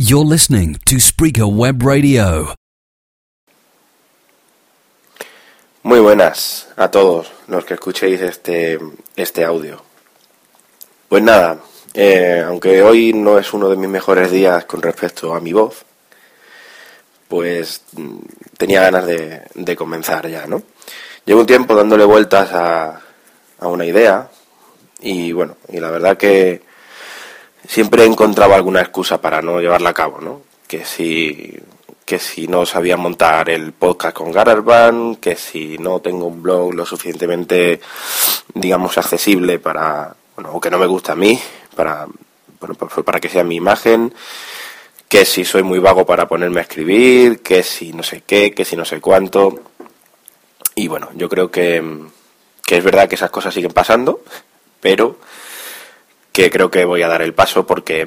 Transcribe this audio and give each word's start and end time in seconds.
You're 0.00 0.24
listening 0.24 0.76
to 0.84 1.00
Spreaker 1.00 1.52
Web 1.52 1.82
Radio. 1.82 2.54
Muy 5.82 5.98
buenas 5.98 6.68
a 6.76 6.88
todos 6.88 7.32
los 7.48 7.64
que 7.64 7.74
escuchéis 7.74 8.20
este, 8.20 8.78
este 9.16 9.44
audio. 9.44 9.82
Pues 11.08 11.20
nada, 11.24 11.58
eh, 11.94 12.44
aunque 12.46 12.80
hoy 12.80 13.12
no 13.12 13.40
es 13.40 13.52
uno 13.52 13.68
de 13.68 13.76
mis 13.76 13.88
mejores 13.88 14.30
días 14.30 14.66
con 14.66 14.82
respecto 14.82 15.34
a 15.34 15.40
mi 15.40 15.52
voz, 15.52 15.84
pues 17.26 17.82
mm, 17.96 18.18
tenía 18.56 18.82
ganas 18.82 19.04
de, 19.04 19.42
de 19.52 19.74
comenzar 19.74 20.28
ya, 20.28 20.46
¿no? 20.46 20.62
Llevo 21.24 21.40
un 21.40 21.46
tiempo 21.48 21.74
dándole 21.74 22.04
vueltas 22.04 22.52
a, 22.52 23.00
a 23.58 23.66
una 23.66 23.84
idea 23.84 24.30
y 25.00 25.32
bueno, 25.32 25.56
y 25.68 25.80
la 25.80 25.90
verdad 25.90 26.16
que 26.16 26.67
siempre 27.66 28.04
encontraba 28.04 28.56
alguna 28.56 28.80
excusa 28.80 29.20
para 29.20 29.42
no 29.42 29.60
llevarla 29.60 29.90
a 29.90 29.94
cabo, 29.94 30.20
¿no? 30.20 30.42
Que 30.66 30.84
si 30.84 31.58
que 32.08 32.18
si 32.18 32.48
no 32.48 32.64
sabía 32.64 32.96
montar 32.96 33.50
el 33.50 33.72
podcast 33.72 34.16
con 34.16 34.32
GarageBand, 34.32 35.20
que 35.20 35.36
si 35.36 35.76
no 35.76 36.00
tengo 36.00 36.24
un 36.24 36.42
blog 36.42 36.72
lo 36.72 36.86
suficientemente, 36.86 37.82
digamos, 38.54 38.96
accesible 38.96 39.58
para, 39.58 40.16
bueno, 40.34 40.52
o 40.54 40.58
que 40.58 40.70
no 40.70 40.78
me 40.78 40.86
gusta 40.86 41.12
a 41.12 41.16
mí, 41.16 41.38
para, 41.76 42.06
bueno, 42.58 42.74
para 43.04 43.20
que 43.20 43.28
sea 43.28 43.44
mi 43.44 43.56
imagen, 43.56 44.14
que 45.06 45.26
si 45.26 45.44
soy 45.44 45.62
muy 45.62 45.80
vago 45.80 46.06
para 46.06 46.26
ponerme 46.26 46.60
a 46.60 46.62
escribir, 46.62 47.42
que 47.42 47.62
si 47.62 47.92
no 47.92 48.02
sé 48.02 48.22
qué, 48.26 48.54
que 48.54 48.64
si 48.64 48.74
no 48.74 48.86
sé 48.86 49.02
cuánto. 49.02 49.60
Y 50.76 50.88
bueno, 50.88 51.10
yo 51.14 51.28
creo 51.28 51.50
que, 51.50 51.82
que 52.64 52.78
es 52.78 52.84
verdad 52.84 53.06
que 53.06 53.16
esas 53.16 53.30
cosas 53.30 53.52
siguen 53.52 53.72
pasando, 53.72 54.22
pero 54.80 55.18
que 56.38 56.50
creo 56.52 56.70
que 56.70 56.84
voy 56.84 57.02
a 57.02 57.08
dar 57.08 57.20
el 57.20 57.34
paso 57.34 57.66
porque, 57.66 58.06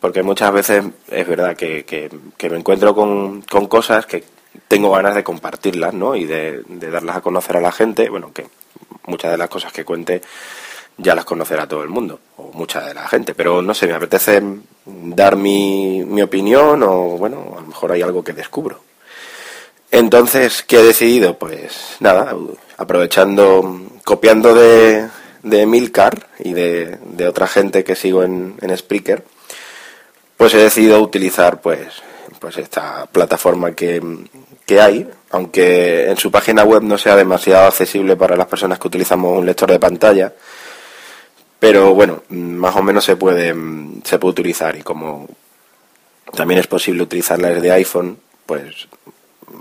porque 0.00 0.24
muchas 0.24 0.52
veces 0.52 0.84
es 1.08 1.28
verdad 1.28 1.56
que, 1.56 1.84
que, 1.84 2.50
me 2.50 2.56
encuentro 2.56 2.96
con, 2.96 3.42
con, 3.42 3.68
cosas 3.68 4.06
que 4.06 4.24
tengo 4.66 4.90
ganas 4.90 5.14
de 5.14 5.22
compartirlas, 5.22 5.94
¿no? 5.94 6.16
Y 6.16 6.24
de, 6.24 6.64
de, 6.66 6.90
darlas 6.90 7.18
a 7.18 7.20
conocer 7.20 7.56
a 7.56 7.60
la 7.60 7.70
gente, 7.70 8.10
bueno, 8.10 8.32
que 8.32 8.48
muchas 9.06 9.30
de 9.30 9.38
las 9.38 9.48
cosas 9.48 9.72
que 9.72 9.84
cuente 9.84 10.20
ya 10.96 11.14
las 11.14 11.24
conocerá 11.24 11.68
todo 11.68 11.84
el 11.84 11.90
mundo, 11.90 12.18
o 12.38 12.50
mucha 12.54 12.80
de 12.80 12.92
la 12.92 13.06
gente, 13.06 13.36
pero 13.36 13.62
no 13.62 13.72
sé, 13.72 13.86
me 13.86 13.94
apetece 13.94 14.42
dar 14.84 15.36
mi, 15.36 16.02
mi 16.04 16.22
opinión 16.22 16.82
o, 16.82 17.18
bueno, 17.18 17.54
a 17.56 17.60
lo 17.60 17.68
mejor 17.68 17.92
hay 17.92 18.02
algo 18.02 18.24
que 18.24 18.32
descubro. 18.32 18.80
Entonces, 19.92 20.64
¿qué 20.64 20.80
he 20.80 20.82
decidido? 20.82 21.38
Pues 21.38 21.98
nada, 22.00 22.34
aprovechando, 22.78 23.80
copiando 24.04 24.56
de, 24.56 25.06
de 25.42 25.66
Milcar 25.66 26.26
y 26.38 26.52
de, 26.52 26.98
de, 27.02 27.28
otra 27.28 27.46
gente 27.46 27.84
que 27.84 27.96
sigo 27.96 28.22
en, 28.22 28.56
en 28.60 28.76
Spreaker, 28.76 29.24
pues 30.36 30.54
he 30.54 30.58
decidido 30.58 31.00
utilizar 31.00 31.60
pues, 31.60 32.02
pues 32.38 32.56
esta 32.58 33.06
plataforma 33.06 33.72
que, 33.72 34.02
que 34.66 34.80
hay, 34.80 35.08
aunque 35.30 36.10
en 36.10 36.16
su 36.16 36.30
página 36.30 36.64
web 36.64 36.82
no 36.82 36.98
sea 36.98 37.16
demasiado 37.16 37.66
accesible 37.66 38.16
para 38.16 38.36
las 38.36 38.46
personas 38.46 38.78
que 38.78 38.88
utilizamos 38.88 39.38
un 39.38 39.46
lector 39.46 39.70
de 39.70 39.78
pantalla, 39.78 40.32
pero 41.58 41.94
bueno, 41.94 42.22
más 42.30 42.74
o 42.76 42.82
menos 42.82 43.04
se 43.04 43.16
puede, 43.16 43.54
se 44.04 44.18
puede 44.18 44.32
utilizar 44.32 44.76
y 44.76 44.82
como 44.82 45.28
también 46.34 46.60
es 46.60 46.66
posible 46.66 47.02
utilizarla 47.02 47.50
desde 47.50 47.72
iPhone, 47.72 48.18
pues 48.46 48.88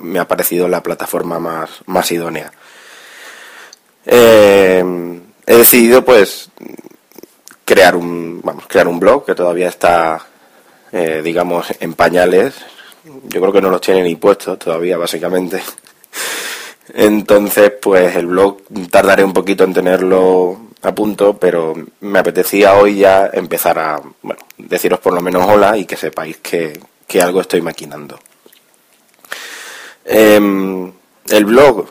me 0.02 0.20
ha 0.20 0.28
parecido 0.28 0.68
la 0.68 0.84
plataforma 0.84 1.40
más, 1.40 1.70
más 1.88 2.12
idónea. 2.12 2.52
Eh, 4.06 4.84
he 5.50 5.58
decidido 5.58 6.06
pues 6.06 6.52
crear 7.66 7.96
un 7.96 8.40
vamos 8.44 8.68
crear 8.68 8.88
un 8.88 9.00
blog 9.00 9.26
que 9.26 9.34
todavía 9.34 9.68
está 9.68 10.24
eh, 10.92 11.22
digamos 11.24 11.74
en 11.80 11.96
pañales. 11.96 12.54
Yo 13.04 13.42
creo 13.42 13.52
que 13.52 13.62
no 13.62 13.72
los 13.72 13.82
tiene 13.82 14.04
ni 14.04 14.16
puestos 14.16 14.60
todavía 14.60 14.98
básicamente. 14.98 15.60
Entonces 16.94 17.72
pues 17.82 18.16
el 18.16 18.28
blog 18.28 18.62
tardaré 18.92 19.24
un 19.24 19.34
poquito 19.34 19.64
en 19.64 19.74
tenerlo 19.74 20.68
a 20.84 20.94
punto 20.94 21.36
pero 21.40 21.74
me 22.02 22.20
apetecía 22.20 22.76
hoy 22.76 22.98
ya 22.98 23.32
empezar 23.34 23.80
a 23.80 24.00
bueno 24.22 24.42
deciros 24.56 25.00
por 25.00 25.14
lo 25.14 25.22
menos 25.22 25.48
hola 25.48 25.76
y 25.78 25.86
que 25.86 25.98
sepáis 25.98 26.38
que, 26.38 26.80
que 27.08 27.22
algo 27.24 27.42
estoy 27.42 27.64
maquinando. 27.64 28.20
Eh, 30.06 30.92
el 31.30 31.46
blog 31.46 31.88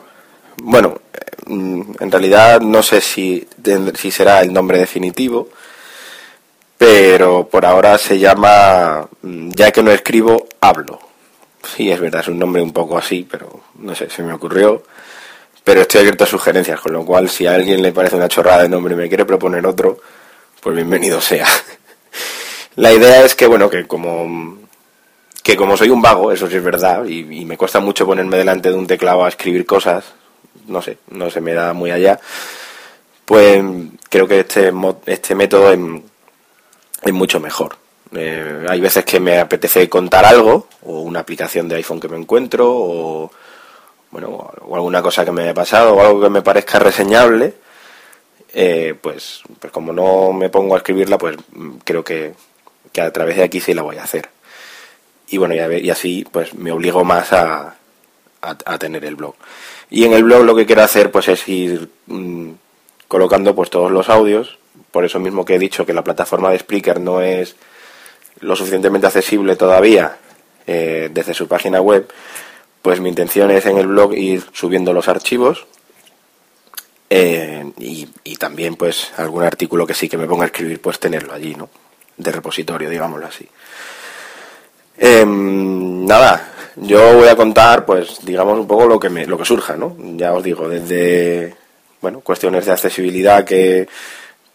bueno 0.63 1.01
en 1.49 2.11
realidad 2.11 2.61
no 2.61 2.83
sé 2.83 3.01
si, 3.01 3.47
si 3.95 4.11
será 4.11 4.41
el 4.41 4.53
nombre 4.53 4.77
definitivo, 4.77 5.49
pero 6.77 7.49
por 7.49 7.65
ahora 7.65 7.97
se 7.97 8.19
llama, 8.19 9.07
mm, 9.21 9.49
ya 9.51 9.71
que 9.71 9.83
no 9.83 9.91
escribo, 9.91 10.47
hablo. 10.61 10.99
Sí, 11.75 11.91
es 11.91 11.99
verdad, 11.99 12.21
es 12.21 12.29
un 12.29 12.39
nombre 12.39 12.61
un 12.61 12.71
poco 12.71 12.97
así, 12.97 13.27
pero 13.29 13.61
no 13.79 13.93
sé, 13.95 14.09
se 14.09 14.23
me 14.23 14.33
ocurrió. 14.33 14.83
Pero 15.63 15.81
estoy 15.81 16.01
abierto 16.01 16.23
a 16.23 16.27
sugerencias, 16.27 16.79
con 16.79 16.93
lo 16.93 17.05
cual 17.05 17.29
si 17.29 17.45
a 17.47 17.55
alguien 17.55 17.81
le 17.81 17.91
parece 17.91 18.15
una 18.15 18.29
chorrada 18.29 18.63
de 18.63 18.69
nombre 18.69 18.93
y 18.93 18.97
me 18.97 19.09
quiere 19.09 19.25
proponer 19.25 19.65
otro, 19.67 19.99
pues 20.61 20.75
bienvenido 20.75 21.19
sea. 21.21 21.47
La 22.75 22.93
idea 22.93 23.25
es 23.25 23.35
que, 23.35 23.47
bueno, 23.47 23.69
que 23.69 23.85
como 23.87 24.57
que 25.43 25.55
como 25.57 25.75
soy 25.77 25.89
un 25.89 26.01
vago, 26.01 26.31
eso 26.31 26.47
sí 26.47 26.57
es 26.57 26.63
verdad, 26.63 27.05
y 27.05 27.23
me 27.45 27.57
cuesta 27.57 27.79
mucho 27.79 28.05
ponerme 28.05 28.37
delante 28.37 28.69
de 28.69 28.75
un 28.75 28.87
teclado 28.87 29.25
a 29.25 29.29
escribir 29.29 29.65
cosas, 29.65 30.05
no 30.69 30.81
sé, 30.81 30.97
no 31.09 31.29
se 31.29 31.41
me 31.41 31.53
da 31.53 31.73
muy 31.73 31.91
allá, 31.91 32.19
pues 33.25 33.63
creo 34.09 34.27
que 34.27 34.41
este, 34.41 34.71
este 35.05 35.35
método 35.35 35.71
es, 35.71 37.13
mucho 37.13 37.39
mejor. 37.39 37.77
Eh, 38.15 38.65
hay 38.67 38.81
veces 38.81 39.05
que 39.05 39.19
me 39.19 39.39
apetece 39.39 39.87
contar 39.87 40.25
algo, 40.25 40.67
o 40.83 41.01
una 41.01 41.19
aplicación 41.19 41.67
de 41.67 41.75
iPhone 41.75 41.99
que 41.99 42.07
me 42.07 42.17
encuentro, 42.17 42.67
o, 42.69 43.31
bueno, 44.11 44.29
o 44.29 44.75
alguna 44.75 45.01
cosa 45.01 45.23
que 45.23 45.31
me 45.31 45.43
haya 45.43 45.53
pasado, 45.53 45.93
o 45.95 46.01
algo 46.01 46.21
que 46.21 46.29
me 46.29 46.41
parezca 46.41 46.79
reseñable, 46.79 47.53
eh, 48.53 48.95
pues, 48.99 49.43
pues 49.59 49.71
como 49.71 49.93
no 49.93 50.33
me 50.33 50.49
pongo 50.49 50.75
a 50.75 50.79
escribirla, 50.79 51.17
pues 51.17 51.37
creo 51.83 52.03
que, 52.03 52.33
que 52.91 53.01
a 53.01 53.13
través 53.13 53.37
de 53.37 53.43
aquí 53.43 53.59
sí 53.59 53.73
la 53.73 53.83
voy 53.83 53.97
a 53.97 54.03
hacer. 54.03 54.29
Y 55.29 55.37
bueno, 55.37 55.53
y, 55.55 55.89
así 55.89 56.25
pues 56.31 56.55
me 56.55 56.71
obligo 56.71 57.03
más 57.03 57.31
a, 57.33 57.75
a 58.41 58.77
tener 58.77 59.03
el 59.05 59.15
blog. 59.15 59.35
Y 59.89 60.05
en 60.05 60.13
el 60.13 60.23
blog 60.23 60.43
lo 60.43 60.55
que 60.55 60.65
quiero 60.65 60.83
hacer 60.83 61.11
pues 61.11 61.27
es 61.27 61.47
ir 61.47 61.89
mmm, 62.07 62.51
colocando 63.07 63.55
pues 63.55 63.69
todos 63.69 63.91
los 63.91 64.09
audios, 64.09 64.57
por 64.91 65.03
eso 65.03 65.19
mismo 65.19 65.45
que 65.45 65.55
he 65.55 65.59
dicho 65.59 65.85
que 65.85 65.93
la 65.93 66.03
plataforma 66.03 66.51
de 66.51 66.59
Spreaker 66.59 66.99
no 66.99 67.21
es 67.21 67.55
lo 68.39 68.55
suficientemente 68.55 69.07
accesible 69.07 69.55
todavía 69.55 70.17
eh, 70.67 71.09
desde 71.11 71.33
su 71.33 71.47
página 71.47 71.81
web, 71.81 72.07
pues 72.81 72.99
mi 72.99 73.09
intención 73.09 73.51
es 73.51 73.65
en 73.65 73.77
el 73.77 73.87
blog 73.87 74.13
ir 74.13 74.45
subiendo 74.53 74.93
los 74.93 75.07
archivos 75.07 75.65
eh, 77.09 77.71
y, 77.79 78.07
y, 78.23 78.35
también 78.35 78.75
pues 78.75 79.11
algún 79.17 79.43
artículo 79.43 79.87
que 79.87 79.95
sí 79.95 80.07
que 80.07 80.17
me 80.17 80.27
ponga 80.27 80.43
a 80.43 80.47
escribir 80.47 80.79
pues 80.79 80.99
tenerlo 80.99 81.33
allí, 81.33 81.55
¿no? 81.55 81.69
De 82.17 82.31
repositorio, 82.31 82.87
digámoslo 82.87 83.25
así. 83.25 83.49
Eh, 84.95 85.25
nada, 85.25 86.53
yo 86.81 87.15
voy 87.15 87.27
a 87.27 87.35
contar, 87.35 87.85
pues, 87.85 88.19
digamos, 88.23 88.59
un 88.59 88.67
poco 88.67 88.87
lo 88.87 88.99
que 88.99 89.09
me, 89.09 89.25
lo 89.25 89.37
que 89.37 89.45
surja, 89.45 89.75
¿no? 89.75 89.95
Ya 90.15 90.33
os 90.33 90.43
digo, 90.43 90.67
desde, 90.67 91.55
bueno, 92.01 92.21
cuestiones 92.21 92.65
de 92.65 92.71
accesibilidad 92.71 93.43
que, 93.43 93.87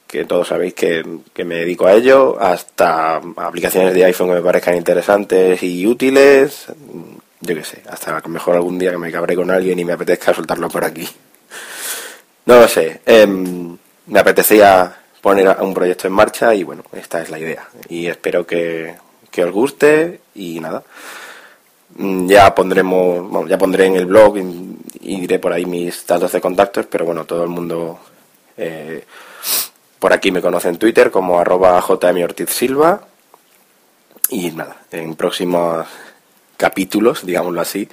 que 0.06 0.24
todos 0.24 0.48
sabéis 0.48 0.74
que, 0.74 1.04
que, 1.32 1.44
me 1.44 1.56
dedico 1.56 1.86
a 1.86 1.94
ello, 1.94 2.38
hasta 2.40 3.16
aplicaciones 3.36 3.94
de 3.94 4.04
iPhone 4.04 4.28
que 4.28 4.34
me 4.36 4.42
parezcan 4.42 4.76
interesantes 4.76 5.62
y 5.62 5.86
útiles, 5.86 6.66
yo 7.40 7.54
qué 7.54 7.64
sé, 7.64 7.82
hasta 7.88 8.20
que 8.20 8.28
mejor 8.28 8.56
algún 8.56 8.78
día 8.78 8.91
que 8.91 8.98
me 8.98 9.12
cabré 9.12 9.36
con 9.36 9.50
alguien 9.50 9.78
y 9.78 9.84
me 9.84 9.92
apetezca 9.92 10.32
soltarlo 10.32 10.68
por 10.68 10.84
aquí. 10.84 11.08
No 12.46 12.60
lo 12.60 12.68
sé, 12.68 13.00
eh, 13.06 13.26
me 13.26 14.20
apetecía 14.20 14.96
poner 15.20 15.48
un 15.60 15.72
proyecto 15.72 16.06
en 16.06 16.12
marcha 16.12 16.54
y 16.54 16.62
bueno, 16.62 16.84
esta 16.92 17.22
es 17.22 17.30
la 17.30 17.38
idea. 17.38 17.66
Y 17.88 18.06
espero 18.06 18.46
que, 18.46 18.94
que 19.30 19.44
os 19.44 19.52
guste 19.52 20.20
y 20.34 20.60
nada. 20.60 20.82
Mm, 21.97 22.27
ya 22.28 22.54
pondremos, 22.54 23.28
bueno, 23.31 23.48
ya 23.48 23.59
pondré 23.59 23.86
en 23.86 23.97
el 23.97 24.07
blog 24.07 24.39
y, 24.39 24.77
y, 25.01 25.21
diré 25.21 25.39
por 25.39 25.53
ahí 25.53 25.65
mis 25.65 26.07
datos 26.07 26.33
de 26.33 26.41
contactos, 26.41 26.86
pero 26.86 27.04
bueno, 27.04 27.25
todo 27.25 27.45
el 27.45 27.51
mundo 27.51 28.01
eh, 28.57 29.04
por 29.98 30.13
aquí 30.13 30.31
me 30.31 30.42
conoce 30.42 30.69
en 30.69 30.77
Twitter 30.77 31.10
como 31.10 31.39
arroba 31.39 31.83
Silva. 32.48 33.01
Y 34.31 34.51
nada, 34.51 34.83
en 34.91 35.16
próximos 35.16 35.86
capítulos, 36.57 37.25
digámoslo 37.25 37.60
así, 37.60 37.89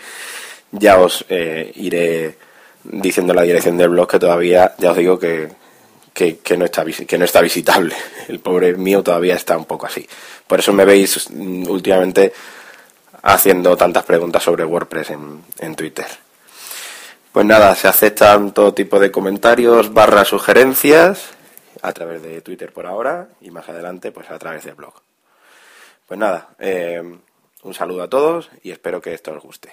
ya 0.71 0.99
os 0.99 1.25
eh, 1.29 1.71
iré 1.75 2.37
diciendo 2.83 3.33
la 3.33 3.43
dirección 3.43 3.77
del 3.77 3.89
blog 3.89 4.09
que 4.09 4.19
todavía, 4.19 4.73
ya 4.77 4.91
os 4.91 4.97
digo 4.97 5.19
que, 5.19 5.49
que, 6.13 6.37
que, 6.37 6.57
no 6.57 6.65
está, 6.65 6.85
que 6.85 7.17
no 7.17 7.25
está 7.25 7.41
visitable. 7.41 7.95
El 8.27 8.39
pobre 8.39 8.73
mío 8.75 9.03
todavía 9.03 9.35
está 9.35 9.57
un 9.57 9.65
poco 9.65 9.85
así. 9.85 10.07
Por 10.47 10.59
eso 10.59 10.73
me 10.73 10.85
veis 10.85 11.29
mm, 11.29 11.69
últimamente 11.69 12.33
haciendo 13.21 13.77
tantas 13.77 14.05
preguntas 14.05 14.43
sobre 14.43 14.65
WordPress 14.65 15.11
en, 15.11 15.43
en 15.59 15.75
Twitter. 15.75 16.07
Pues 17.31 17.45
nada, 17.45 17.75
se 17.75 17.87
aceptan 17.87 18.53
todo 18.53 18.73
tipo 18.73 18.99
de 18.99 19.11
comentarios, 19.11 19.93
barra 19.93 20.25
sugerencias, 20.25 21.31
a 21.81 21.93
través 21.93 22.21
de 22.21 22.41
Twitter 22.41 22.71
por 22.71 22.85
ahora 22.85 23.29
y 23.41 23.51
más 23.51 23.67
adelante 23.69 24.11
pues 24.11 24.29
a 24.29 24.39
través 24.39 24.65
de 24.65 24.73
blog. 24.73 24.93
Pues 26.07 26.19
nada, 26.19 26.49
eh, 26.59 27.01
un 27.63 27.73
saludo 27.73 28.03
a 28.03 28.09
todos 28.09 28.49
y 28.63 28.71
espero 28.71 29.01
que 29.01 29.13
esto 29.13 29.31
os 29.31 29.41
guste. 29.41 29.71